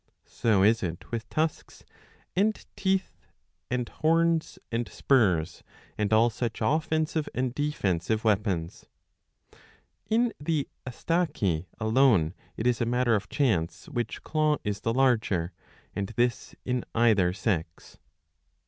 [0.25, 1.85] So is it with tusks,
[2.35, 3.27] and teeth,
[3.69, 5.61] and horns, and spurs,
[5.95, 8.87] and all such offensive and defensive weapons.^
[10.09, 15.51] In the Astaci alone it is a matter of chance which claw is the larger,
[15.95, 17.99] and this in either sex.